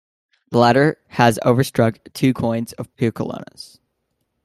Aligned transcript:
The 0.49 0.57
latter 0.57 0.97
has 1.09 1.37
overstruck 1.45 1.99
two 2.13 2.33
coins 2.33 2.73
of 2.73 2.89
Peucolaos. 2.95 3.77